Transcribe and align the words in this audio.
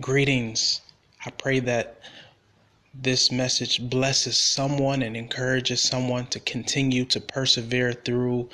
Greetings. 0.00 0.82
I 1.24 1.30
pray 1.30 1.60
that 1.60 1.98
this 2.94 3.32
message 3.32 3.80
blesses 3.88 4.38
someone 4.38 5.02
and 5.02 5.16
encourages 5.16 5.82
someone 5.82 6.26
to 6.26 6.40
continue 6.40 7.06
to 7.06 7.18
persevere 7.20 7.94
through 7.94 8.50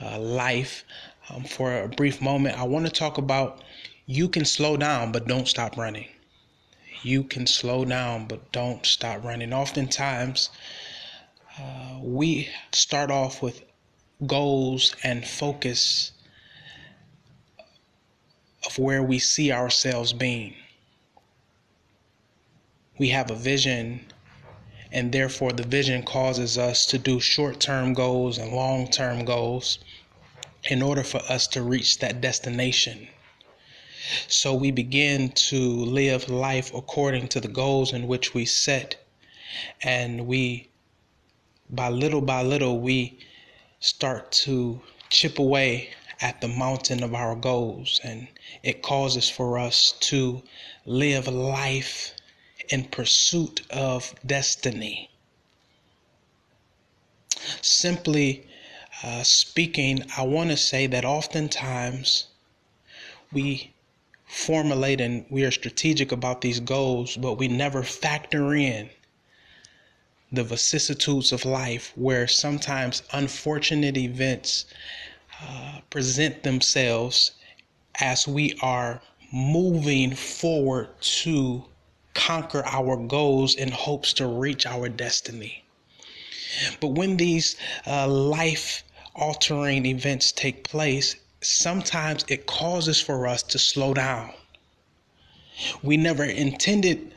uh, 0.00 0.18
life. 0.18 0.84
Um, 1.28 1.44
for 1.44 1.82
a 1.82 1.88
brief 1.88 2.22
moment, 2.22 2.58
I 2.58 2.64
want 2.64 2.86
to 2.86 2.90
talk 2.90 3.18
about 3.18 3.62
you 4.06 4.28
can 4.30 4.46
slow 4.46 4.78
down, 4.78 5.12
but 5.12 5.28
don't 5.28 5.46
stop 5.46 5.76
running. 5.76 6.08
You 7.02 7.22
can 7.22 7.46
slow 7.46 7.84
down, 7.84 8.26
but 8.26 8.50
don't 8.50 8.84
stop 8.84 9.22
running. 9.22 9.52
Oftentimes, 9.52 10.48
uh, 11.60 11.98
we 12.00 12.48
start 12.72 13.10
off 13.10 13.42
with 13.42 13.62
goals 14.26 14.96
and 15.04 15.24
focus 15.24 16.12
of 18.66 18.78
where 18.78 19.02
we 19.02 19.18
see 19.18 19.52
ourselves 19.52 20.14
being. 20.14 20.56
We 22.98 23.08
have 23.08 23.30
a 23.30 23.34
vision, 23.34 24.06
and 24.90 25.12
therefore, 25.12 25.52
the 25.52 25.62
vision 25.62 26.02
causes 26.02 26.58
us 26.58 26.84
to 26.86 26.98
do 26.98 27.20
short 27.20 27.58
term 27.58 27.94
goals 27.94 28.36
and 28.36 28.52
long 28.52 28.86
term 28.86 29.24
goals 29.24 29.78
in 30.64 30.82
order 30.82 31.02
for 31.02 31.22
us 31.28 31.46
to 31.48 31.62
reach 31.62 32.00
that 32.00 32.20
destination. 32.20 33.08
So 34.28 34.52
we 34.52 34.70
begin 34.70 35.30
to 35.30 35.58
live 35.58 36.28
life 36.28 36.72
according 36.74 37.28
to 37.28 37.40
the 37.40 37.48
goals 37.48 37.94
in 37.94 38.06
which 38.06 38.34
we 38.34 38.44
set, 38.44 38.96
and 39.82 40.26
we 40.26 40.68
by 41.70 41.88
little 41.88 42.20
by 42.20 42.42
little, 42.42 42.78
we 42.78 43.18
start 43.80 44.30
to 44.32 44.82
chip 45.08 45.38
away 45.38 45.88
at 46.20 46.42
the 46.42 46.48
mountain 46.48 47.02
of 47.02 47.14
our 47.14 47.34
goals, 47.36 48.00
and 48.04 48.28
it 48.62 48.82
causes 48.82 49.30
for 49.30 49.58
us 49.58 49.94
to 50.00 50.42
live 50.84 51.26
life 51.26 52.14
in 52.68 52.84
pursuit 52.84 53.62
of 53.70 54.14
destiny. 54.24 55.10
Simply 57.60 58.46
uh, 59.02 59.22
speaking, 59.22 60.04
I 60.16 60.22
want 60.22 60.50
to 60.50 60.56
say 60.56 60.86
that 60.86 61.04
oftentimes 61.04 62.28
we 63.32 63.72
formulate 64.26 65.00
and 65.00 65.24
we 65.28 65.44
are 65.44 65.50
strategic 65.50 66.12
about 66.12 66.40
these 66.40 66.60
goals, 66.60 67.16
but 67.16 67.34
we 67.34 67.48
never 67.48 67.82
factor 67.82 68.54
in 68.54 68.90
the 70.30 70.44
vicissitudes 70.44 71.32
of 71.32 71.44
life 71.44 71.92
where 71.96 72.26
sometimes 72.26 73.02
unfortunate 73.12 73.96
events 73.96 74.64
uh, 75.42 75.80
present 75.90 76.42
themselves 76.42 77.32
as 78.00 78.26
we 78.26 78.56
are 78.62 79.02
moving 79.32 80.14
forward 80.14 80.88
to 81.00 81.64
conquer 82.14 82.64
our 82.66 82.96
goals 82.96 83.54
in 83.54 83.70
hopes 83.70 84.12
to 84.14 84.26
reach 84.26 84.66
our 84.66 84.88
destiny. 84.88 85.64
But 86.80 86.88
when 86.88 87.16
these 87.16 87.56
uh, 87.86 88.06
life 88.08 88.84
altering 89.14 89.86
events 89.86 90.32
take 90.32 90.64
place, 90.64 91.16
sometimes 91.40 92.24
it 92.28 92.46
causes 92.46 93.00
for 93.00 93.26
us 93.26 93.42
to 93.44 93.58
slow 93.58 93.94
down. 93.94 94.32
We 95.82 95.96
never 95.96 96.24
intended 96.24 97.14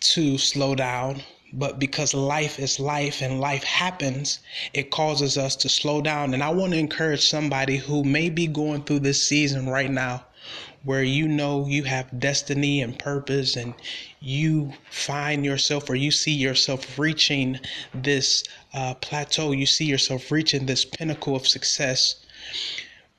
to 0.00 0.38
slow 0.38 0.74
down, 0.74 1.22
but 1.52 1.78
because 1.78 2.14
life 2.14 2.58
is 2.58 2.80
life 2.80 3.20
and 3.20 3.40
life 3.40 3.64
happens, 3.64 4.38
it 4.72 4.90
causes 4.90 5.36
us 5.36 5.56
to 5.56 5.68
slow 5.68 6.00
down. 6.00 6.32
And 6.34 6.42
I 6.42 6.50
want 6.50 6.72
to 6.72 6.78
encourage 6.78 7.28
somebody 7.28 7.76
who 7.76 8.04
may 8.04 8.30
be 8.30 8.46
going 8.46 8.84
through 8.84 9.00
this 9.00 9.22
season 9.22 9.68
right 9.68 9.90
now 9.90 10.24
where 10.82 11.02
you 11.02 11.28
know 11.28 11.66
you 11.66 11.84
have 11.84 12.18
destiny 12.18 12.80
and 12.80 12.98
purpose 12.98 13.56
and 13.56 13.74
you 14.20 14.72
find 14.90 15.44
yourself 15.44 15.88
or 15.90 15.94
you 15.94 16.10
see 16.10 16.32
yourself 16.32 16.98
reaching 16.98 17.58
this 17.94 18.44
uh, 18.74 18.94
plateau, 18.94 19.52
you 19.52 19.66
see 19.66 19.84
yourself 19.84 20.30
reaching 20.30 20.66
this 20.66 20.84
pinnacle 20.84 21.36
of 21.36 21.46
success, 21.46 22.16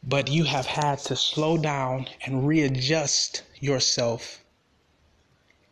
but 0.03 0.29
you 0.29 0.43
have 0.43 0.65
had 0.65 0.99
to 0.99 1.15
slow 1.15 1.57
down 1.57 2.07
and 2.25 2.47
readjust 2.47 3.43
yourself. 3.59 4.43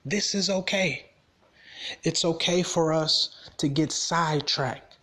This 0.05 0.35
is 0.35 0.49
okay 0.49 1.09
it's 2.03 2.25
okay 2.25 2.61
for 2.61 2.91
us 2.91 3.29
to 3.57 3.69
get 3.69 3.91
sidetracked. 3.91 4.97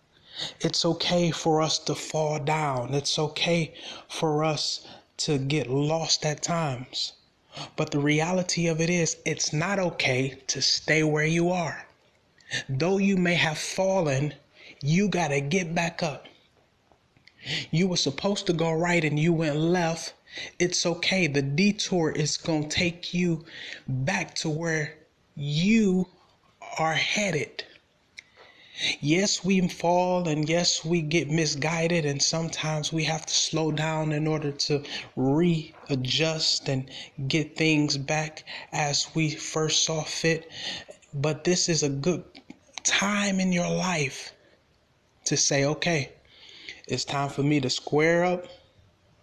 It's 0.59 0.85
okay 0.85 1.31
for 1.31 1.61
us 1.61 1.79
to 1.79 1.95
fall 1.95 2.37
down. 2.39 2.93
It's 2.93 3.17
okay 3.17 3.73
for 4.07 4.43
us 4.43 4.85
to 5.17 5.37
get 5.37 5.69
lost 5.69 6.25
at 6.25 6.43
times. 6.43 7.13
But 7.75 7.91
the 7.91 7.99
reality 7.99 8.67
of 8.67 8.79
it 8.79 8.89
is, 8.89 9.17
it's 9.25 9.51
not 9.51 9.79
okay 9.79 10.41
to 10.47 10.61
stay 10.61 11.03
where 11.03 11.25
you 11.25 11.49
are. 11.49 11.87
Though 12.69 12.97
you 12.97 13.17
may 13.17 13.33
have 13.33 13.57
fallen, 13.57 14.35
you 14.81 15.09
got 15.09 15.29
to 15.29 15.41
get 15.41 15.73
back 15.73 16.03
up. 16.03 16.27
You 17.71 17.87
were 17.87 17.97
supposed 17.97 18.45
to 18.47 18.53
go 18.53 18.71
right 18.71 19.03
and 19.03 19.17
you 19.17 19.33
went 19.33 19.55
left. 19.55 20.13
It's 20.59 20.85
okay. 20.85 21.27
The 21.27 21.41
detour 21.41 22.11
is 22.11 22.37
going 22.37 22.69
to 22.69 22.75
take 22.75 23.13
you 23.13 23.45
back 23.87 24.35
to 24.35 24.49
where 24.49 24.95
you 25.35 26.07
are 26.77 26.93
headed. 26.93 27.63
Yes, 29.01 29.43
we 29.43 29.67
fall 29.67 30.27
and 30.27 30.47
yes, 30.47 30.85
we 30.85 31.01
get 31.01 31.31
misguided, 31.31 32.05
and 32.05 32.21
sometimes 32.21 32.93
we 32.93 33.05
have 33.05 33.25
to 33.25 33.33
slow 33.33 33.71
down 33.71 34.11
in 34.11 34.27
order 34.27 34.51
to 34.51 34.83
readjust 35.15 36.69
and 36.69 36.87
get 37.27 37.55
things 37.55 37.97
back 37.97 38.43
as 38.71 39.07
we 39.15 39.31
first 39.31 39.83
saw 39.83 40.03
fit. 40.03 40.51
But 41.11 41.43
this 41.43 41.69
is 41.69 41.81
a 41.81 41.89
good 41.89 42.23
time 42.83 43.39
in 43.39 43.51
your 43.51 43.69
life 43.69 44.33
to 45.25 45.35
say, 45.35 45.65
okay, 45.65 46.11
it's 46.87 47.03
time 47.03 47.29
for 47.29 47.41
me 47.41 47.59
to 47.61 47.71
square 47.71 48.23
up, 48.23 48.45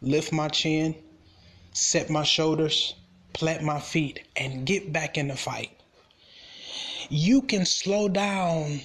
lift 0.00 0.32
my 0.32 0.48
chin, 0.48 0.96
set 1.72 2.10
my 2.10 2.24
shoulders, 2.24 2.96
plant 3.32 3.62
my 3.62 3.78
feet, 3.78 4.26
and 4.34 4.66
get 4.66 4.92
back 4.92 5.16
in 5.16 5.28
the 5.28 5.36
fight 5.36 5.70
you 7.10 7.42
can 7.42 7.66
slow 7.66 8.08
down 8.08 8.80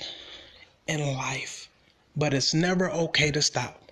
in 0.90 1.14
life, 1.14 1.70
but 2.16 2.34
it's 2.34 2.54
never 2.54 2.90
okay 2.90 3.30
to 3.30 3.42
stop. 3.44 3.92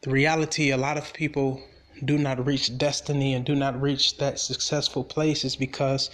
The 0.00 0.10
reality 0.10 0.70
a 0.70 0.76
lot 0.76 0.96
of 0.96 1.12
people 1.12 1.62
do 2.02 2.16
not 2.16 2.44
reach 2.46 2.78
destiny 2.78 3.34
and 3.34 3.44
do 3.44 3.54
not 3.54 3.80
reach 3.80 4.16
that 4.16 4.38
successful 4.38 5.04
place 5.04 5.44
is 5.44 5.54
because 5.54 6.10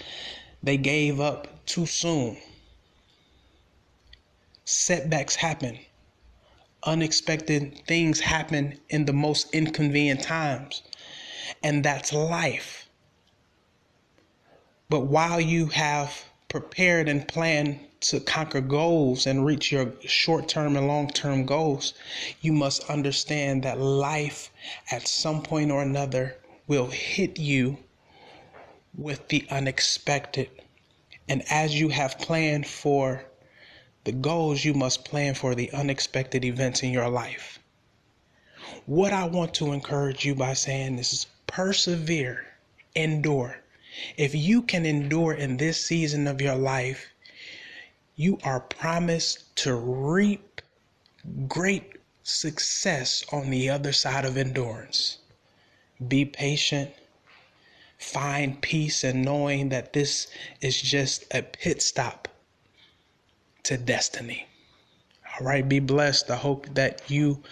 they 0.62 0.76
gave 0.76 1.20
up 1.20 1.64
too 1.64 1.86
soon. 1.86 2.36
Setbacks 4.64 5.36
happen. 5.36 5.78
Unexpected 6.84 7.82
things 7.86 8.19
happen 8.19 8.80
in 8.88 9.04
the 9.04 9.12
most 9.12 9.54
inconvenient 9.54 10.22
times. 10.22 10.82
And 11.62 11.84
that's 11.84 12.12
life. 12.12 12.88
But 14.88 15.00
while 15.00 15.40
you 15.40 15.66
have 15.66 16.24
prepared 16.52 17.08
and 17.08 17.26
planned 17.26 17.80
to 17.98 18.20
conquer 18.20 18.60
goals 18.60 19.26
and 19.26 19.46
reach 19.46 19.72
your 19.72 19.90
short 20.04 20.46
term 20.46 20.76
and 20.76 20.86
long 20.86 21.08
term 21.08 21.46
goals, 21.46 21.94
you 22.42 22.52
must 22.52 22.84
understand 22.90 23.62
that 23.62 23.80
life 23.80 24.50
at 24.90 25.08
some 25.08 25.42
point 25.42 25.70
or 25.70 25.80
another 25.80 26.36
will 26.66 26.88
hit 26.88 27.38
you 27.38 27.78
with 28.94 29.28
the 29.28 29.46
unexpected. 29.50 30.50
And 31.26 31.42
as 31.48 31.80
you 31.80 31.88
have 31.88 32.18
planned 32.18 32.66
for 32.66 33.24
the 34.04 34.12
goals, 34.12 34.62
you 34.62 34.74
must 34.74 35.06
plan 35.06 35.32
for 35.32 35.54
the 35.54 35.72
unexpected 35.72 36.44
events 36.44 36.82
in 36.82 36.90
your 36.90 37.08
life. 37.08 37.60
What 38.84 39.14
I 39.14 39.24
want 39.24 39.54
to 39.54 39.72
encourage 39.72 40.26
you 40.26 40.34
by 40.34 40.52
saying 40.52 40.96
this 40.96 41.14
is 41.14 41.26
persevere, 41.46 42.44
endure 42.94 43.62
if 44.17 44.35
you 44.35 44.62
can 44.62 44.87
endure 44.87 45.35
in 45.35 45.56
this 45.56 45.85
season 45.85 46.27
of 46.27 46.41
your 46.41 46.56
life, 46.56 47.06
you 48.17 48.39
are 48.44 48.61
promised 48.61 49.55
to 49.56 49.75
reap 49.75 50.61
great 51.49 51.93
success 52.23 53.25
on 53.33 53.50
the 53.50 53.69
other 53.69 53.93
side 53.93 54.25
of 54.25 54.37
endurance. 54.37 55.19
Be 56.06 56.25
patient. 56.25 56.91
Find 57.99 58.61
peace 58.61 59.05
in 59.05 59.23
knowing 59.23 59.69
that 59.69 59.93
this 59.93 60.27
is 60.61 60.81
just 60.81 61.25
a 61.33 61.43
pit 61.43 61.81
stop 61.81 62.29
to 63.62 63.77
destiny. 63.77 64.47
All 65.33 65.47
right, 65.47 65.67
be 65.67 65.79
blessed. 65.79 66.31
I 66.31 66.37
hope 66.37 66.67
that 66.75 67.03
you 67.09 67.43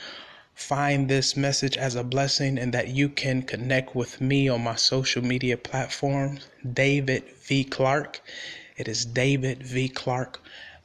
find 0.60 1.08
this 1.08 1.36
message 1.36 1.78
as 1.78 1.94
a 1.94 2.04
blessing 2.04 2.58
and 2.58 2.72
that 2.74 2.88
you 2.88 3.08
can 3.08 3.42
connect 3.42 3.96
with 3.96 4.20
me 4.20 4.48
on 4.48 4.62
my 4.62 4.74
social 4.74 5.24
media 5.24 5.56
platforms, 5.56 6.46
David 6.74 7.24
V. 7.42 7.64
Clark. 7.64 8.20
It 8.76 8.86
is 8.86 9.06
David 9.06 9.62
V. 9.62 9.88
Clark. 9.88 10.40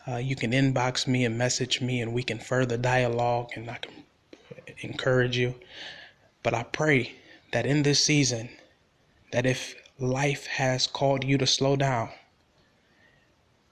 Uh, 0.08 0.16
you 0.16 0.36
can 0.36 0.52
inbox 0.52 1.08
me 1.08 1.26
and 1.26 1.38
message 1.38 1.82
me, 1.82 2.02
and 2.02 2.14
we 2.14 2.24
can 2.24 2.40
further 2.40 2.78
dialogue 2.78 3.50
and 3.56 3.70
I 3.70 3.78
can 3.78 3.94
encourage 4.80 5.38
you. 5.38 5.54
But 6.42 6.54
I 6.54 6.64
pray 6.64 7.14
that 7.52 7.66
in 7.66 7.84
this 7.84 8.04
season, 8.04 8.50
that 9.34 9.46
if 9.46 9.76
life 10.00 10.48
has 10.48 10.88
called 10.88 11.24
you 11.26 11.38
to 11.38 11.46
slow 11.46 11.76
down, 11.76 12.10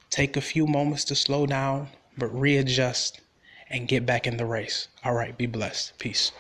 take 0.10 0.36
a 0.36 0.42
few 0.42 0.68
moments 0.68 1.06
to 1.06 1.16
slow 1.16 1.46
down, 1.46 1.90
but 2.18 2.28
readjust 2.28 3.22
and 3.70 3.88
get 3.88 4.06
back 4.06 4.28
in 4.28 4.38
the 4.38 4.46
race. 4.46 4.88
All 5.04 5.14
right, 5.14 5.38
be 5.38 5.46
blessed. 5.46 5.98
Peace. 6.00 6.32